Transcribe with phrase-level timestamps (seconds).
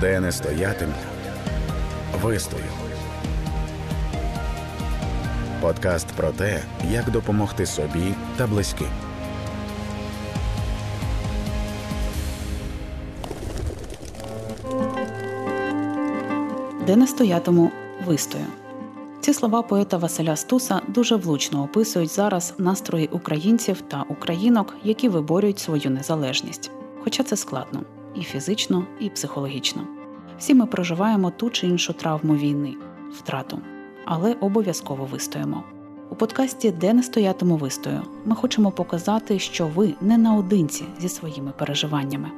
[0.00, 0.92] Де не стоятиму,
[2.22, 2.64] вистою.
[5.60, 8.86] Подкаст про те, як допомогти собі та близьким.
[16.86, 17.70] Де не стоятиму
[18.06, 18.46] вистою.
[19.20, 25.58] Ці слова поета Василя Стуса дуже влучно описують зараз настрої українців та українок, які виборюють
[25.58, 26.70] свою незалежність.
[27.04, 27.82] Хоча це складно
[28.14, 29.99] і фізично, і психологічно.
[30.40, 32.74] Всі ми проживаємо ту чи іншу травму війни,
[33.12, 33.58] втрату,
[34.04, 35.64] але обов'язково вистоїмо.
[36.10, 41.52] У подкасті Де не стоятиму вистою ми хочемо показати, що ви не наодинці зі своїми
[41.58, 42.30] переживаннями.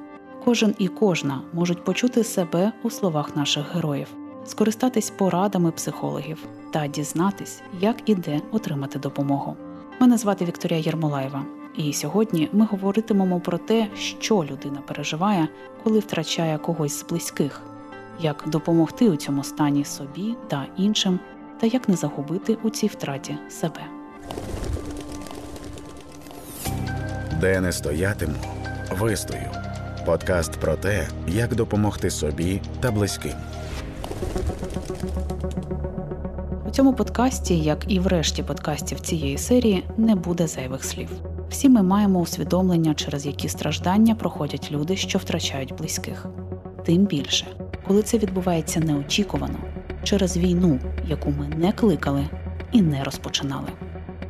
[0.45, 4.07] Кожен і кожна можуть почути себе у словах наших героїв,
[4.47, 6.39] скористатись порадами психологів
[6.71, 9.57] та дізнатись, як і де отримати допомогу.
[10.01, 11.45] Мене звати Вікторія Єрмолаєва,
[11.77, 15.49] і сьогодні ми говоритимемо про те, що людина переживає,
[15.85, 17.63] коли втрачає когось з близьких,
[18.21, 21.21] як допомогти у цьому стані собі та іншим,
[21.61, 23.81] та як не загубити у цій втраті себе.
[27.41, 28.35] Де не стоятиму,
[28.99, 29.47] вистою.
[30.07, 33.33] Подкаст про те, як допомогти собі та близьким.
[36.67, 41.09] У цьому подкасті, як і в решті подкастів цієї серії, не буде зайвих слів.
[41.51, 46.27] Всі ми маємо усвідомлення, через які страждання проходять люди, що втрачають близьких.
[46.85, 47.47] Тим більше,
[47.93, 49.59] коли це відбувається неочікувано
[50.03, 52.27] через війну, яку ми не кликали
[52.73, 53.69] і не розпочинали.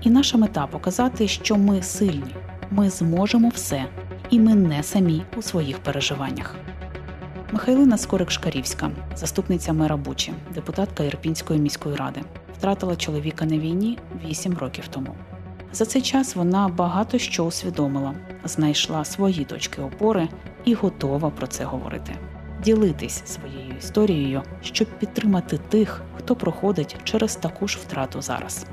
[0.00, 2.34] І наша мета показати, що ми сильні,
[2.70, 3.84] ми зможемо все,
[4.30, 6.56] і ми не самі у своїх переживаннях.
[7.52, 12.20] Михайлина Скорик-Шкарівська, заступниця мера Бучі, депутатка Ірпінської міської ради,
[12.58, 15.14] втратила чоловіка на війні 8 років тому.
[15.72, 20.28] За цей час вона багато що усвідомила, знайшла свої точки опори
[20.64, 22.14] і готова про це говорити,
[22.64, 28.67] ділитись своєю історією, щоб підтримати тих, хто проходить через таку ж втрату зараз.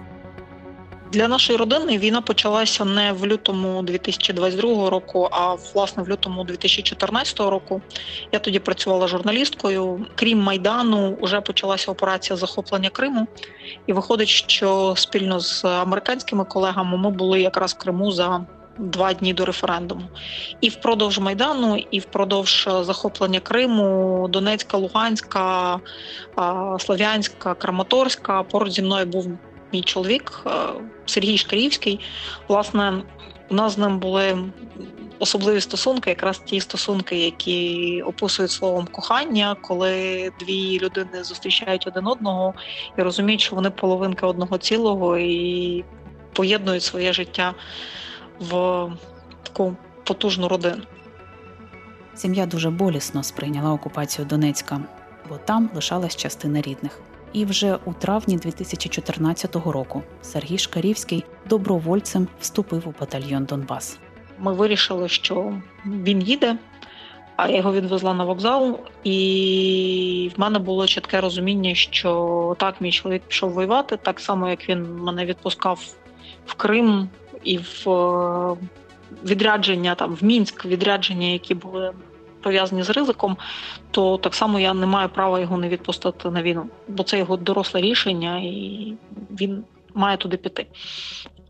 [1.11, 7.39] Для нашої родини війна почалася не в лютому 2022 року, а власне в лютому 2014
[7.39, 7.81] року.
[8.31, 10.05] Я тоді працювала журналісткою.
[10.16, 13.28] Крім майдану, вже почалася операція захоплення Криму,
[13.88, 18.45] і виходить, що спільно з американськими колегами ми були якраз в Криму за.
[18.79, 20.01] Два дні до референдуму,
[20.62, 25.79] і впродовж майдану, і впродовж захоплення Криму, Донецька, Луганська,
[26.79, 28.44] Слов'янська, Краматорська.
[28.44, 29.28] Поруч зі мною був
[29.73, 30.50] мій чоловік е,
[31.06, 32.00] Сергій Шкарівський.
[32.47, 33.03] Власне,
[33.50, 34.38] у нас з ним були
[35.19, 42.53] особливі стосунки, якраз ті стосунки, які описують словом кохання, коли дві людини зустрічають один одного
[42.97, 45.84] і розуміють, що вони половинки одного цілого і
[46.34, 47.53] поєднують своє життя
[48.39, 48.88] в
[49.44, 50.81] таку потужну родину.
[52.16, 54.81] Сім'я дуже болісно сприйняла окупацію Донецька,
[55.29, 56.99] бо там лишалась частина рідних.
[57.33, 63.99] І вже у травні 2014 року Сергій Шкарівський добровольцем вступив у батальйон Донбас.
[64.39, 65.53] Ми вирішили, що
[65.85, 66.57] він їде,
[67.35, 72.91] а я його відвезла на вокзал, і в мене було чітке розуміння, що так, мій
[72.91, 75.79] чоловік пішов воювати, так само як він мене відпускав
[76.45, 77.09] в Крим
[77.44, 78.55] і в е,
[79.25, 81.91] відрядження там в Мінськ, відрядження, які були
[82.41, 83.38] пов'язані з ризиком,
[83.91, 87.38] то так само я не маю права його не відпустити на війну, бо це його
[87.38, 88.94] доросле рішення, і
[89.31, 89.63] він
[89.94, 90.66] має туди піти.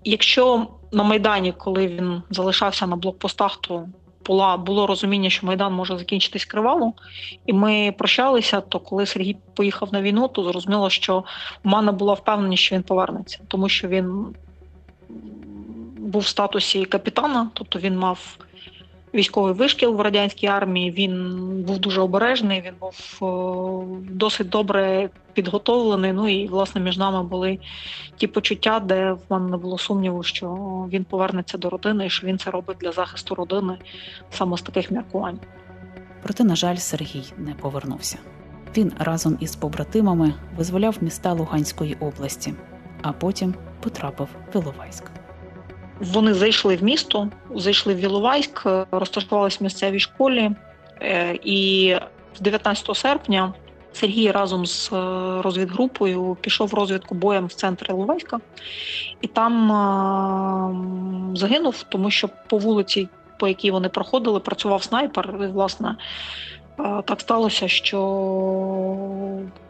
[0.04, 3.86] Якщо на Майдані, коли він залишався на блокпостах, то
[4.26, 6.94] була було розуміння, що Майдан може закінчитись криваво,
[7.46, 8.62] і ми прощалися.
[8.62, 11.24] То коли Сергій поїхав на війну, то зрозуміло, що
[11.64, 14.26] в мене була впевненість, що він повернеться, тому що він
[16.10, 18.38] був в статусі капітана, тобто він мав
[19.14, 20.92] військовий вишкіл в радянській армії.
[20.92, 21.36] Він
[21.68, 22.62] був дуже обережний.
[22.62, 23.24] Він був
[24.12, 26.14] досить добре підготовлений.
[26.14, 27.60] Ну і власне між нами були
[28.18, 30.48] ті почуття, де в мене не було сумніву, що
[30.92, 33.78] він повернеться до родини, і що він це робить для захисту родини
[34.32, 35.40] саме з таких міркувань.
[36.24, 38.18] Проте, на жаль, Сергій не повернувся.
[38.78, 42.54] Він разом із побратимами визволяв міста Луганської області,
[43.02, 45.19] а потім потрапив в Іловайськ.
[46.00, 50.52] Вони зайшли в місто, зайшли в Віловайськ, розташувалися в місцевій школі,
[51.02, 51.96] е, і
[52.40, 53.54] 19 серпня
[53.94, 54.96] Сергій разом з е,
[55.42, 58.40] розвідгрупою пішов розвідку боєм в центр Іловайська
[59.22, 63.08] і там е, загинув, тому що по вулиці,
[63.40, 65.36] по якій вони проходили, працював снайпер.
[65.44, 65.96] І, власне,
[67.06, 68.00] так сталося, що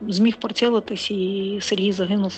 [0.07, 2.33] зміг прицілитись, і Сергій загинув.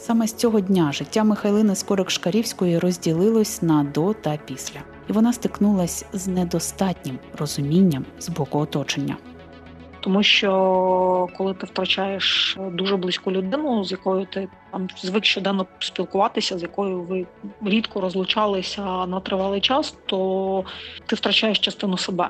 [0.00, 4.80] Саме з цього дня життя Михайлини Скорик-Шкарівської розділилось на до та після,
[5.10, 9.16] і вона стикнулась з недостатнім розумінням з боку оточення.
[10.00, 16.58] Тому що коли ти втрачаєш дуже близьку людину, з якою ти там звик щоденно спілкуватися,
[16.58, 17.26] з якою ви
[17.62, 20.64] рідко розлучалися на тривалий час, то
[21.06, 22.28] ти втрачаєш частину себе.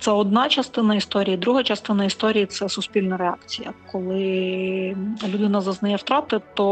[0.00, 1.36] Це одна частина історії.
[1.36, 3.72] Друга частина історії це суспільна реакція.
[3.92, 4.96] Коли
[5.28, 6.66] людина зазнає втрати, то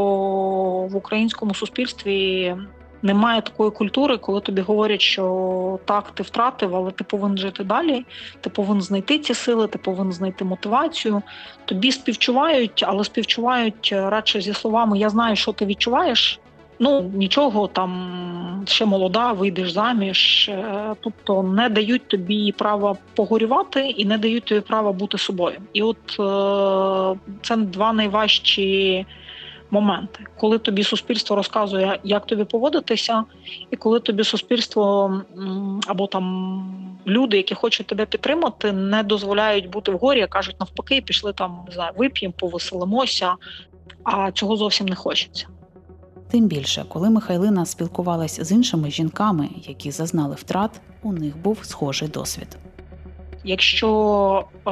[0.90, 2.54] в українському суспільстві
[3.04, 8.04] немає такої культури, коли тобі говорять, що так, ти втратив, але ти повинен жити далі.
[8.40, 11.22] Ти повинен знайти ці сили, ти повинен знайти мотивацію.
[11.64, 16.40] Тобі співчувають, але співчувають радше зі словами Я знаю, що ти відчуваєш.
[16.84, 24.04] Ну нічого там ще молода, вийдеш заміж, е, тобто не дають тобі права погорювати і
[24.04, 25.56] не дають тобі права бути собою.
[25.72, 29.06] І от е, це два найважчі
[29.70, 33.24] моменти, коли тобі суспільство розказує, як тобі поводитися,
[33.70, 35.12] і коли тобі суспільство
[35.86, 41.32] або там люди, які хочуть тебе підтримати, не дозволяють бути в горі, кажуть навпаки, пішли
[41.32, 43.34] там не знаю, вип'ємо, повеселимося,
[44.04, 45.46] а цього зовсім не хочеться.
[46.34, 52.08] Тим більше, коли Михайлина спілкувалась з іншими жінками, які зазнали втрат, у них був схожий
[52.08, 52.58] досвід.
[53.44, 54.70] Якщо е,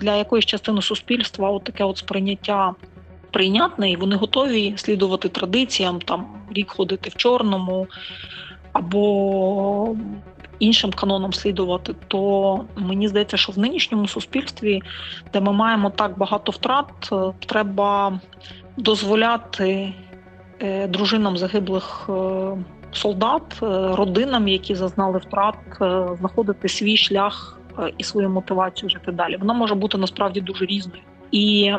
[0.00, 2.74] для якоїсь частини суспільства от таке от сприйняття
[3.30, 7.86] прийнятне, і вони готові слідувати традиціям, там рік ходити в чорному
[8.72, 9.96] або
[10.58, 14.82] іншим канонам слідувати, то мені здається, що в нинішньому суспільстві,
[15.32, 17.10] де ми маємо так багато втрат,
[17.46, 18.20] треба
[18.76, 19.92] дозволяти е,
[20.88, 22.06] дружинам загиблих.
[22.08, 22.56] Е,
[22.92, 23.66] солдат, е,
[23.96, 25.54] родинам, які зазнали втрат,
[26.18, 27.58] знаходити свій шлях
[27.98, 29.36] і свою мотивацію жити далі.
[29.36, 31.02] Вона може бути насправді дуже різною.
[31.30, 31.72] І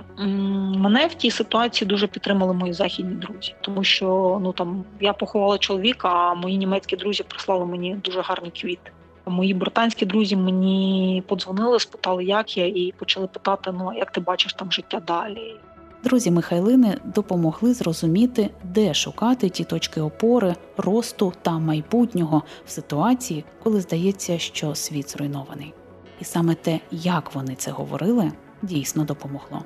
[0.77, 5.57] мене в тій ситуації дуже підтримали мої західні друзі, тому що ну там я поховала
[5.57, 8.91] чоловіка, а мої німецькі друзі прислали мені дуже гарні квіти.
[9.25, 14.53] Мої британські друзі мені подзвонили, спитали, як я, і почали питати: ну як ти бачиш
[14.53, 15.55] там життя далі.
[16.03, 23.81] Друзі Михайлини допомогли зрозуміти, де шукати ті точки опори, росту та майбутнього в ситуації, коли
[23.81, 25.73] здається, що світ зруйнований.
[26.21, 28.31] І саме те, як вони це говорили,
[28.61, 29.63] дійсно допомогло.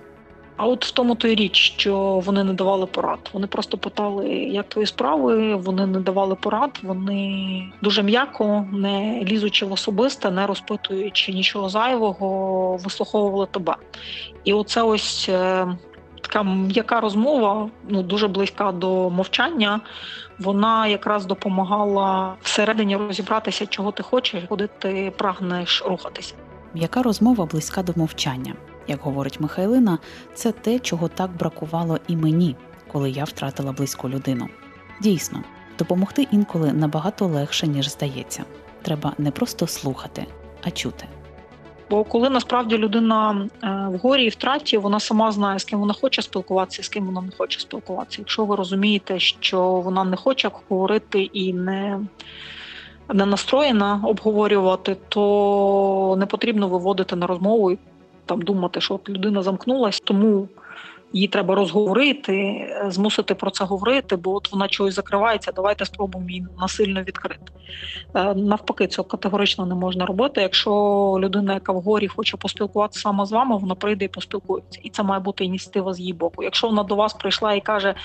[0.57, 3.29] А от в тому то й річ, що вони не давали порад.
[3.33, 5.56] Вони просто питали, як твої справи.
[5.56, 6.79] Вони не давали порад.
[6.83, 13.75] Вони дуже м'яко, не лізучи в особисте, не розпитуючи нічого зайвого, вислуховували тебе.
[14.44, 15.68] І оце ось е,
[16.33, 19.81] така м'яка розмова, ну дуже близька до мовчання.
[20.39, 26.33] Вона якраз допомагала всередині розібратися, чого ти хочеш, куди ти прагнеш рухатися.
[26.74, 28.53] М'яка розмова близька до мовчання
[28.88, 29.97] як говорить Михайлина,
[30.33, 32.56] це те, чого так бракувало і мені,
[32.91, 34.50] коли я втратила близьку людину.
[35.01, 35.44] Дійсно,
[35.79, 38.44] допомогти інколи набагато легше, ніж здається.
[38.81, 40.25] Треба не просто слухати,
[40.63, 41.06] а чути.
[41.89, 45.94] Бо коли насправді людина е, в горі і втраті, вона сама знає, з ким вона
[45.94, 48.21] хоче спілкуватися, з ким вона не хоче спілкуватися.
[48.21, 52.00] Якщо ви розумієте, що вона не хоче говорити і не
[53.13, 57.77] не настроєна обговорювати, то не потрібно виводити на розмову
[58.25, 60.47] там думати, що от людина замкнулась, тому
[61.13, 65.51] її треба розговорити, змусити про це говорити, бо от вона чогось закривається.
[65.51, 67.51] Давайте спробуємо її насильно відкрити.
[68.15, 70.42] Е, навпаки, цього категорично не можна робити.
[70.42, 70.71] Якщо
[71.19, 75.03] людина, яка в горі хоче поспілкуватися саме з вами, вона прийде і поспілкується, і це
[75.03, 76.43] має бути ініціатива з її боку.
[76.43, 77.96] Якщо вона до вас прийшла і каже.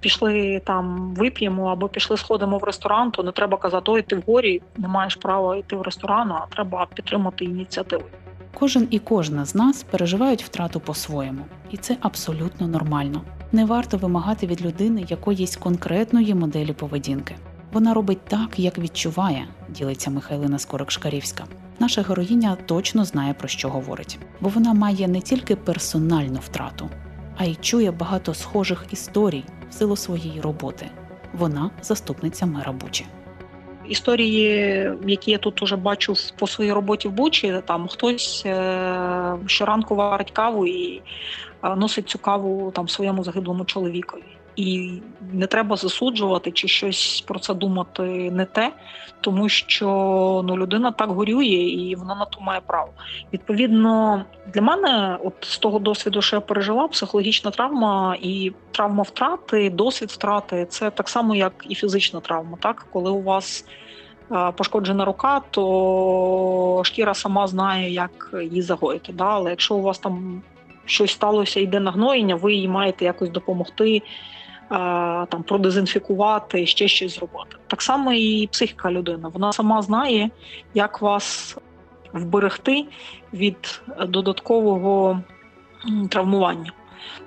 [0.00, 4.22] Пішли там, вип'ємо або пішли, сходимо в ресторан, то не треба казати, ой, ти в
[4.26, 8.04] горі, не маєш права йти в ресторан, а треба підтримати ініціативу.
[8.54, 13.22] Кожен і кожна з нас переживають втрату по-своєму, і це абсолютно нормально.
[13.52, 17.34] Не варто вимагати від людини якоїсь конкретної моделі поведінки.
[17.72, 21.42] Вона робить так, як відчуває, ділиться Михайлина Скорик-Шкарівська.
[21.78, 26.88] Наша героїня точно знає про що говорить, бо вона має не тільки персональну втрату,
[27.36, 30.86] а й чує багато схожих історій в силу своєї роботи.
[31.32, 33.06] Вона заступниця мера Бучі
[33.88, 39.94] історії, які я тут уже бачу по своїй роботі в Бучі, там хтось е, щоранку
[39.94, 41.02] варить каву і
[41.64, 44.22] е, носить цю каву там своєму загиблому чоловікові.
[44.56, 44.92] І
[45.32, 48.72] не треба засуджувати чи щось про це думати не те,
[49.20, 49.86] тому що
[50.44, 52.88] ну людина так горює і вона на то має право.
[53.32, 59.70] Відповідно, для мене, от з того досвіду, що я пережила, психологічна травма і травма втрати,
[59.70, 62.58] досвід втрати це так само, як і фізична травма.
[62.60, 63.64] Так, коли у вас
[64.56, 69.12] пошкоджена рука, то шкіра сама знає, як її загоїти.
[69.12, 69.24] Да?
[69.24, 70.42] Але якщо у вас там
[70.84, 74.02] щось сталося, йде нагноєння, ви їй маєте якось допомогти.
[75.28, 77.56] Там продезінфікувати, ще щось зробити.
[77.66, 79.28] Так само і психіка людини.
[79.32, 80.30] Вона сама знає,
[80.74, 81.56] як вас
[82.12, 82.86] вберегти
[83.34, 85.20] від додаткового
[86.08, 86.72] травмування.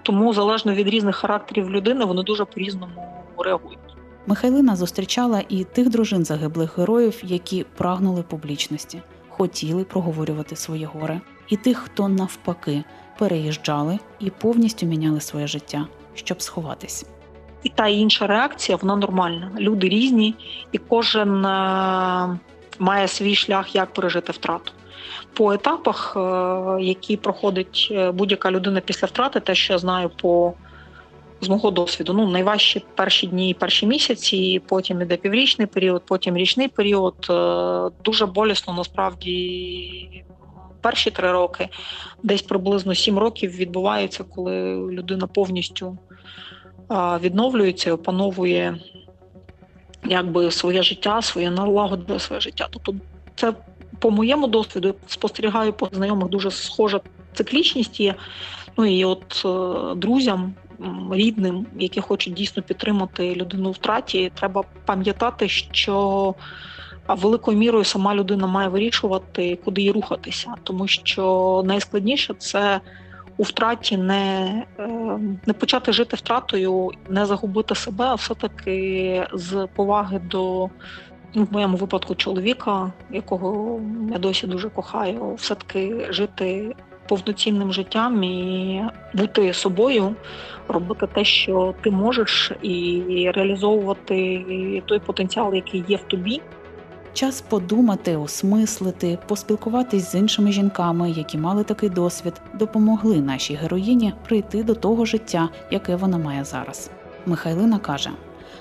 [0.02, 3.80] Тому залежно від різних характерів людини, вони дуже по різному реагують.
[4.28, 11.58] Михайлина зустрічала і тих дружин загиблих героїв, які прагнули публічності, хотіли проговорювати своє горе, і
[11.58, 12.84] тих, хто навпаки
[13.20, 17.06] переїжджали і повністю міняли своє життя, щоб сховатись.
[17.66, 19.52] І та і інша реакція вона нормальна.
[19.60, 20.36] Люди різні,
[20.72, 22.40] і кожен е,
[22.80, 24.72] має свій шлях, як пережити втрату.
[25.34, 30.54] По етапах, е, які проходить е, будь-яка людина після втрати, те, що я знаю по
[31.42, 32.14] з мого досвіду.
[32.14, 37.16] Ну, найважчі перші дні, перші місяці, потім іде піврічний період, потім річний період.
[38.04, 40.24] Дуже болісно насправді.
[40.82, 41.70] Перші три роки,
[42.24, 45.98] десь приблизно сім років відбувається, коли людина повністю
[46.92, 48.78] відновлюється, опановує
[50.04, 52.68] якби своє життя, своє налагоджує своє життя.
[52.72, 52.96] Тобто,
[53.36, 53.54] це
[54.00, 57.00] по моєму досвіду спостерігаю по знайомих дуже схожа
[57.34, 58.16] циклічність є.
[58.78, 60.54] Ну і от е, друзям,
[61.12, 66.36] рідним, які хочуть дійсно підтримати людину в втраті, треба пам'ятати, що
[67.08, 72.82] великою мірою сама людина має вирішувати, куди їй рухатися, тому що найскладніше це
[73.38, 74.88] у втраті не е,
[75.46, 80.70] не почати жити втратою, не загубити себе, а все-таки з поваги до
[81.34, 86.76] ну, в моєму випадку чоловіка, якого я досі дуже кохаю, все-таки жити
[87.08, 90.16] повноцінним життям і бути собою,
[90.68, 94.44] робити те, що ти можеш, і реалізовувати
[94.86, 96.42] той потенціал, який є в тобі.
[97.16, 104.64] Час подумати, осмислити, поспілкуватись з іншими жінками, які мали такий досвід, допомогли нашій героїні прийти
[104.64, 106.90] до того життя, яке вона має зараз.
[107.26, 108.10] Михайлина каже: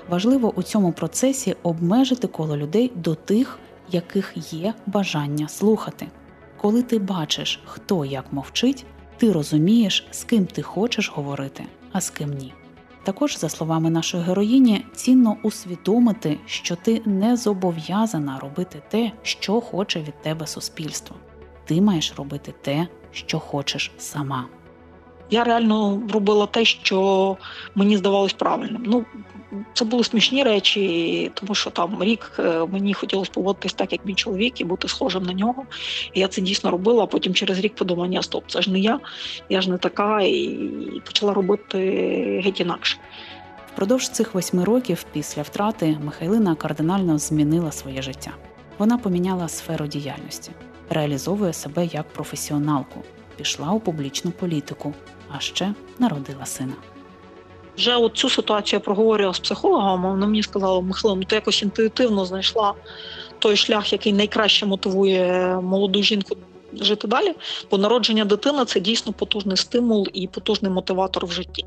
[0.08, 3.58] важливо у цьому процесі обмежити коло людей до тих,
[3.90, 6.06] яких є бажання слухати.
[6.60, 12.10] Коли ти бачиш, хто як мовчить, ти розумієш, з ким ти хочеш говорити, а з
[12.10, 12.52] ким ні.
[13.04, 20.00] Також, за словами нашої героїні, цінно усвідомити, що ти не зобов'язана робити те, що хоче
[20.00, 21.16] від тебе суспільство.
[21.64, 24.46] Ти маєш робити те, що хочеш сама.
[25.30, 27.36] Я реально робила те, що
[27.74, 28.82] мені здавалось правильним.
[28.86, 29.04] Ну
[29.74, 34.14] це були смішні речі, тому що там рік е, мені хотілося поводитись так, як мій
[34.14, 35.64] чоловік, і бути схожим на нього.
[36.12, 37.04] І Я це дійсно робила.
[37.04, 39.00] а Потім через рік подумала, ні, стоп, це ж не я,
[39.48, 41.78] я ж не така, і почала робити
[42.44, 42.98] геть інакше.
[43.72, 48.30] Впродовж цих восьми років після втрати Михайлина кардинально змінила своє життя.
[48.78, 50.50] Вона поміняла сферу діяльності,
[50.90, 53.00] реалізовує себе як професіоналку,
[53.36, 54.94] пішла у публічну політику,
[55.30, 56.93] а ще народила сина.
[57.76, 61.62] Вже от цю ситуацію я проговорювала з психологом, вона мені сказала, Михайло, ну ти якось
[61.62, 62.74] інтуїтивно знайшла
[63.38, 66.36] той шлях, який найкраще мотивує молоду жінку
[66.80, 67.34] жити далі.
[67.70, 71.64] Бо народження дитини це дійсно потужний стимул і потужний мотиватор в житті.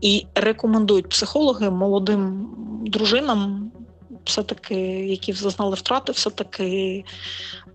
[0.00, 2.50] І рекомендують психологи молодим
[2.86, 3.72] дружинам,
[4.24, 4.74] все-таки,
[5.06, 7.04] які зазнали втрати, все-таки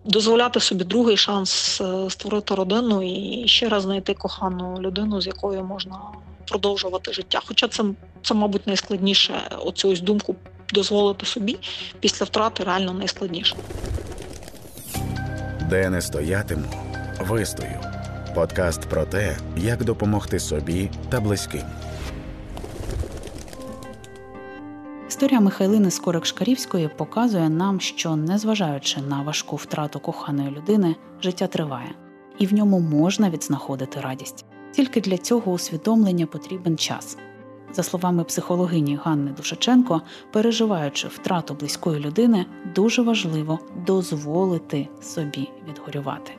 [0.05, 5.63] дозволяти собі другий шанс е, створити родину і ще раз знайти кохану людину, з якою
[5.63, 5.99] можна
[6.47, 7.41] продовжувати життя.
[7.45, 7.83] Хоча це,
[8.21, 10.35] це мабуть, найскладніше оцю ось думку
[10.73, 11.57] дозволити собі
[11.99, 13.55] після втрати реально найскладніше.
[15.69, 16.65] Де не стоятиму,
[17.19, 17.79] вистою.
[18.35, 21.63] Подкаст про те, як допомогти собі та близьким.
[25.19, 31.91] Історія Михайлини Скорик Шкарівської показує нам, що, незважаючи на важку втрату коханої людини, життя триває,
[32.37, 34.45] і в ньому можна відзнаходити радість.
[34.71, 37.17] Тільки для цього усвідомлення потрібен час.
[37.73, 42.45] За словами психологині Ганни Душаченко, переживаючи втрату близької людини,
[42.75, 46.31] дуже важливо дозволити собі відгорювати.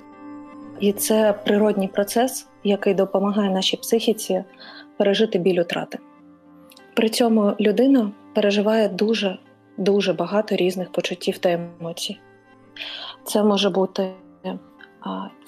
[0.80, 4.44] І це природній процес, який допомагає нашій психіці
[4.96, 5.98] пережити біль утрати.
[6.94, 9.38] При цьому людина переживає дуже
[9.76, 12.18] дуже багато різних почуттів та емоцій.
[13.24, 14.10] Це може бути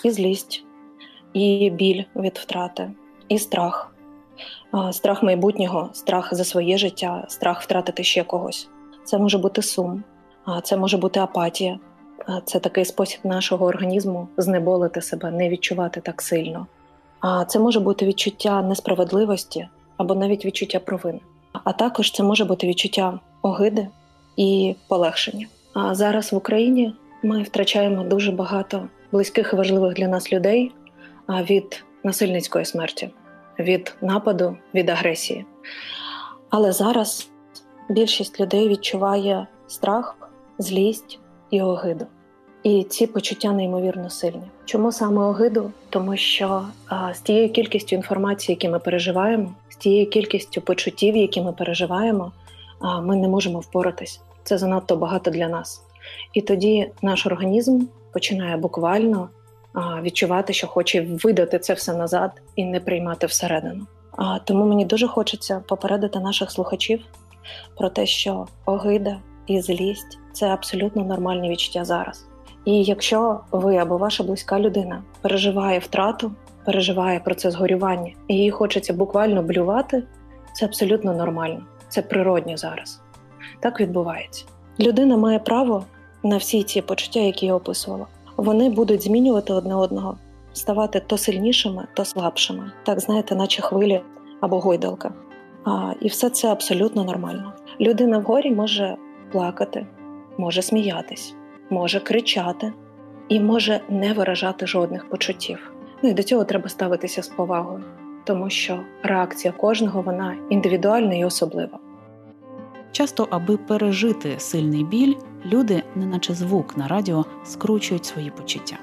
[0.05, 0.65] і злість,
[1.33, 2.91] і біль від втрати,
[3.29, 3.95] і страх,
[4.93, 8.69] страх майбутнього, страх за своє життя, страх втратити ще когось.
[9.05, 10.05] Це може бути сум,
[10.63, 11.79] це може бути апатія.
[12.45, 16.67] Це такий спосіб нашого організму знеболити себе, не відчувати так сильно.
[17.49, 21.21] Це може бути відчуття несправедливості або навіть відчуття провини.
[21.65, 23.89] А також це може бути відчуття огиди
[24.37, 25.47] і полегшення.
[25.75, 30.73] А зараз в Україні ми втрачаємо дуже багато близьких і важливих для нас людей
[31.29, 33.11] від насильницької смерті,
[33.59, 35.45] від нападу, від агресії.
[36.51, 37.31] Але зараз
[37.89, 40.17] більшість людей відчуває страх,
[40.59, 41.19] злість
[41.51, 42.07] і огиду.
[42.63, 44.43] І ці почуття неймовірно сильні.
[44.65, 45.71] Чому саме огиду?
[45.91, 51.53] Тому що а, з тією кількістю інформації, які ми переживаємо, тією кількістю почуттів, які ми
[51.53, 52.33] переживаємо,
[53.03, 54.21] ми не можемо впоратись.
[54.45, 55.83] Це занадто багато для нас.
[56.33, 57.81] І тоді наш організм
[58.13, 59.29] починає буквально
[60.03, 63.87] відчувати, що хоче видати це все назад і не приймати всередину.
[64.45, 67.01] Тому мені дуже хочеться попередити наших слухачів
[67.77, 72.27] про те, що огида і злість це абсолютно нормальні відчуття зараз.
[72.65, 76.33] І якщо ви або ваша близька людина переживає втрату,
[76.65, 80.03] переживає процес горювання, і їй хочеться буквально блювати,
[80.53, 83.01] це абсолютно нормально, це природньо зараз.
[83.61, 84.45] Так відбувається.
[84.81, 85.85] Людина має право
[86.23, 88.07] на всі ці почуття, які я описувала.
[88.37, 90.17] Вони будуть змінювати одне одного,
[90.53, 92.73] ставати то сильнішими, то слабшими.
[92.83, 94.01] Так знаєте, наче хвилі
[94.41, 95.13] або гойдалка.
[95.65, 97.53] А, І все це абсолютно нормально.
[97.81, 98.97] Людина в горі може
[99.33, 99.87] плакати,
[100.39, 101.35] може сміятись
[101.73, 102.73] може кричати
[103.29, 105.73] і може не виражати жодних почуттів.
[106.03, 107.85] Ну і до цього треба ставитися з повагою,
[108.25, 111.79] тому що реакція кожного вона індивідуальна і особлива.
[112.93, 115.15] Часто, аби пережити сильний біль,
[115.47, 118.77] люди, неначе звук на радіо, скручують свої почуття.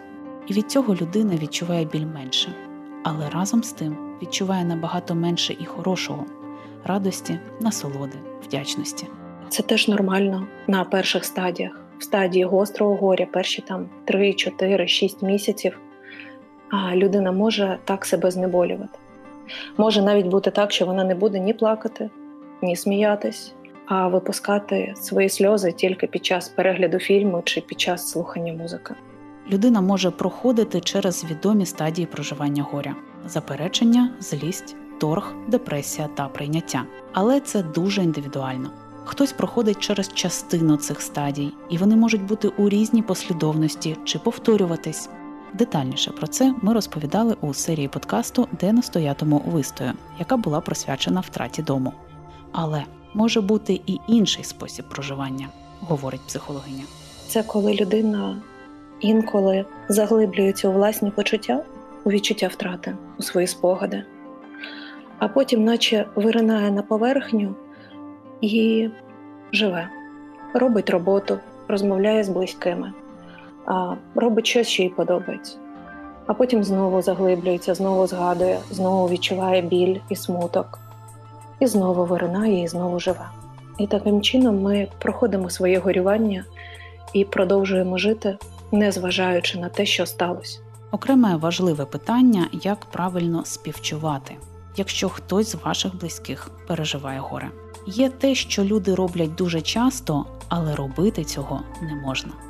[0.48, 2.54] І від цього людина відчуває біль менше,
[3.04, 6.26] але разом з тим відчуває набагато менше і хорошого
[6.86, 9.08] радості, насолоди, вдячності.
[9.50, 15.22] Це теж нормально на перших стадіях в стадії гострого горя, перші там 3, 4, 6
[15.22, 15.80] місяців,
[16.96, 19.00] людина може так себе знеболювати.
[19.78, 22.10] Може навіть бути так, що вона не буде ні плакати,
[22.62, 23.54] ні сміятись,
[23.86, 28.94] а випускати свої сльози тільки під час перегляду фільму чи під час слухання музики.
[29.52, 32.96] Людина може проходити через відомі стадії проживання горя:
[33.26, 36.84] заперечення, злість, торг, депресія та прийняття.
[37.14, 38.70] Але це дуже індивідуально.
[39.06, 45.10] Хтось проходить через частину цих стадій, і вони можуть бути у різній послідовності чи повторюватись.
[45.54, 51.62] Детальніше про це ми розповідали у серії подкасту Де настоятиму вистою, яка була присвячена втраті
[51.62, 51.94] дому.
[52.52, 52.84] Але
[53.14, 55.48] може бути і інший спосіб проживання,
[55.82, 56.84] говорить психологиня.
[57.28, 58.42] Це коли людина
[59.00, 61.64] інколи заглиблюється у власні почуття,
[62.04, 64.04] у відчуття втрати, у свої спогади,
[65.20, 67.56] а потім, наче виринає на поверхню
[68.42, 68.90] і
[69.54, 69.90] живе,
[70.54, 72.94] робить роботу, розмовляє з близькими,
[74.16, 75.58] робить щось, що їй подобається.
[76.28, 80.80] А потім знову заглиблюється, знову згадує, знову відчуває біль і смуток,
[81.60, 83.30] і знову виринає, і знову живе.
[83.78, 86.46] І таким чином ми проходимо своє горювання
[87.14, 88.38] і продовжуємо жити,
[88.72, 90.60] незважаючи на те, що сталося.
[90.92, 94.36] Окреме важливе питання, як правильно співчувати,
[94.78, 97.50] якщо хтось з ваших близьких переживає горе.
[97.88, 102.49] Є те, що люди роблять дуже часто, але робити цього не можна.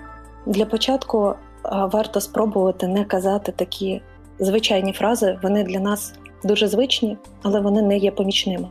[0.49, 1.33] Для початку
[1.63, 4.01] варто спробувати не казати такі
[4.39, 5.39] звичайні фрази.
[5.43, 8.67] Вони для нас дуже звичні, але вони не є помічними.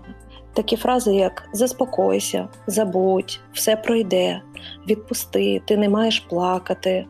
[0.52, 4.42] Такі фрази, як заспокойся, забудь, все пройде,
[4.88, 7.06] відпусти, ти не маєш плакати,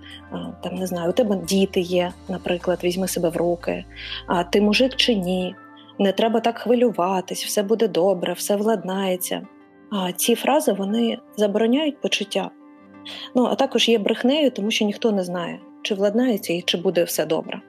[0.63, 3.85] там не знаю, у тебе діти є, наприклад, візьми себе в руки,
[4.27, 5.55] а ти мужик чи ні,
[5.99, 9.43] не треба так хвилюватись, все буде добре, все владнається.
[9.91, 12.51] А ці фрази вони забороняють почуття.
[13.35, 17.05] Ну, а також є брехнею, тому що ніхто не знає, чи владнається і чи буде
[17.05, 17.61] все добре.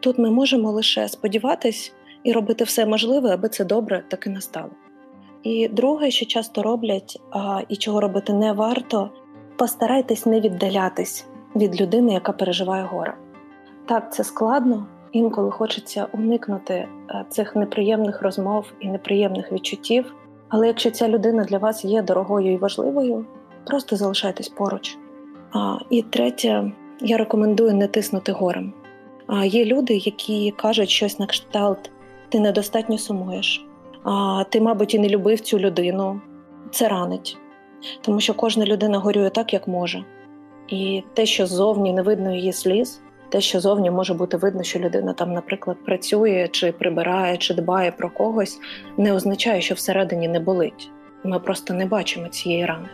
[0.00, 1.92] Тут ми можемо лише сподіватись
[2.24, 4.70] і робити все можливе, аби це добре таки настало.
[5.42, 7.20] І друге, що часто роблять,
[7.68, 9.10] і чого робити не варто,
[9.56, 11.26] постарайтесь не віддалятись
[11.56, 13.14] від людини, яка переживає горе.
[13.88, 16.88] Так, це складно, інколи хочеться уникнути е,
[17.28, 20.14] цих неприємних розмов і неприємних відчуттів.
[20.48, 23.26] Але якщо ця людина для вас є дорогою і важливою,
[23.66, 24.98] просто залишайтесь поруч.
[25.52, 28.72] А, І третє, я рекомендую не тиснути горем.
[29.26, 31.90] А Є люди, які кажуть щось на кшталт:
[32.28, 33.66] ти недостатньо сумуєш,
[34.04, 36.20] а ти, мабуть, і не любив цю людину.
[36.70, 37.36] Це ранить,
[38.00, 40.04] тому що кожна людина горює так, як може.
[40.68, 44.78] І те, що ззовні не видно її сліз, те, що зовні може бути видно, що
[44.78, 48.58] людина там, наприклад, працює, чи прибирає, чи дбає про когось,
[48.96, 50.90] не означає, що всередині не болить.
[51.24, 52.88] Ми просто не бачимо цієї рани.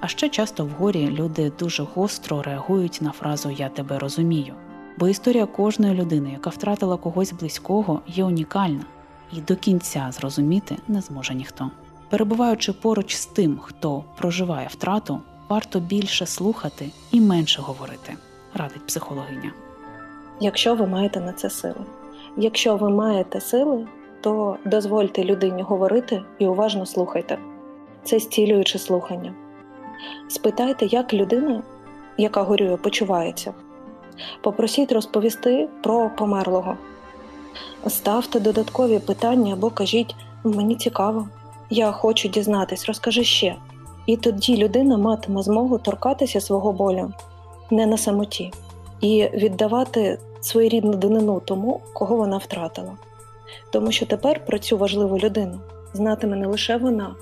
[0.00, 4.54] А ще часто в горі люди дуже гостро реагують на фразу Я тебе розумію.
[4.98, 8.84] Бо історія кожної людини, яка втратила когось близького, є унікальна
[9.32, 11.70] і до кінця зрозуміти не зможе ніхто.
[12.10, 18.14] Перебуваючи поруч з тим, хто проживає втрату, варто більше слухати і менше говорити,
[18.54, 19.52] радить психологиня
[20.40, 21.84] якщо ви маєте на це сили.
[22.36, 23.86] Якщо ви маєте сили,
[24.20, 27.38] то дозвольте людині говорити і уважно слухайте.
[28.04, 29.34] Це стілююче слухання.
[30.28, 31.62] Спитайте, як людина
[32.18, 33.54] яка горює, почувається.
[34.40, 36.76] Попросіть розповісти про померлого.
[37.86, 41.28] Ставте додаткові питання або кажіть: мені цікаво,
[41.70, 43.56] я хочу дізнатись, розкажи ще.
[44.06, 47.12] І тоді людина матиме змогу торкатися свого болю
[47.70, 48.52] не на самоті
[49.00, 52.92] і віддавати своєрідну данину тому, кого вона втратила.
[53.70, 55.60] Тому що тепер про цю важливу людину
[55.94, 57.14] знатиме не лише вона,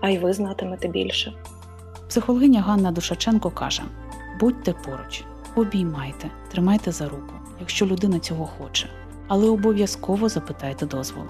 [0.00, 1.34] а й ви знатимете більше.
[2.08, 3.82] Психологиня Ганна Душаченко каже:
[4.40, 5.24] будьте поруч,
[5.56, 8.88] обіймайте, тримайте за руку, якщо людина цього хоче,
[9.28, 11.28] але обов'язково запитайте дозволу.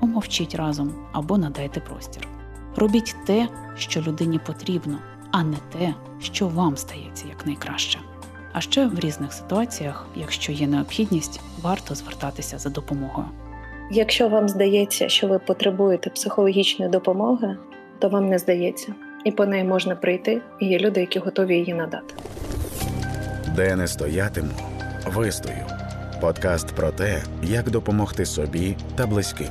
[0.00, 2.28] Помовчіть разом або надайте простір.
[2.76, 4.98] Робіть те, що людині потрібно,
[5.30, 7.98] а не те, що вам стається якнайкраще.
[8.52, 13.26] А ще в різних ситуаціях, якщо є необхідність, варто звертатися за допомогою.
[13.90, 17.56] Якщо вам здається, що ви потребуєте психологічної допомоги,
[17.98, 21.74] то вам не здається, і по неї можна прийти, і є люди, які готові її
[21.74, 22.14] надати.
[23.56, 24.50] Де не стоятиму,
[25.06, 25.66] вистою.
[26.20, 29.48] Подкаст про те, як допомогти собі та близьким.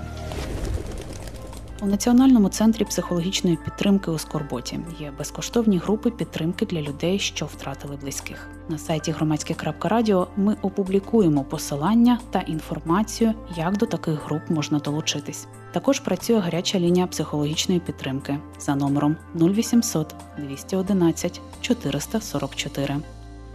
[1.84, 7.96] У Національному центрі психологічної підтримки у Скорботі є безкоштовні групи підтримки для людей, що втратили
[7.96, 8.50] близьких.
[8.70, 15.48] На сайті громадське.радіо ми опублікуємо посилання та інформацію, як до таких груп можна долучитись.
[15.72, 22.98] Також працює гаряча лінія психологічної підтримки за номером 0800 211 444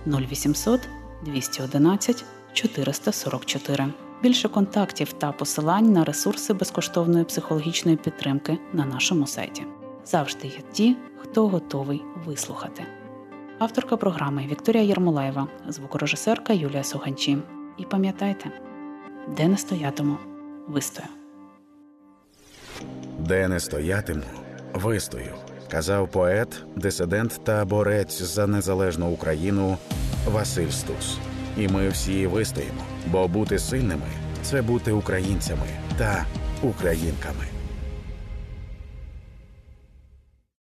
[0.07, 0.81] 0800
[1.25, 3.87] 211 444.
[4.23, 9.63] Більше контактів та посилань на ресурси безкоштовної психологічної підтримки на нашому сайті.
[10.05, 12.83] Завжди є ті, хто готовий вислухати.
[13.59, 17.39] Авторка програми Вікторія Єрмолаєва, звукорежисерка Юлія Суганчі.
[17.79, 18.51] І пам'ятайте,
[19.37, 20.17] де не стоятиму,
[20.69, 21.09] вистою.
[23.19, 24.23] Де не стоятиму,
[24.75, 25.35] вистою,
[25.71, 29.77] казав поет, дисидент та борець за незалежну Україну
[30.27, 31.19] Василь Стус.
[31.59, 34.07] І ми всі вистоїмо, бо бути сильними
[34.43, 35.67] це бути українцями
[35.99, 36.27] та
[36.63, 37.58] українками.